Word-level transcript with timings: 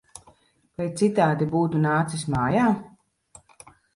Vai 0.79 0.87
citādi 1.01 1.47
būtu 1.51 1.83
nācis 1.85 2.25
mājā! 2.37 2.65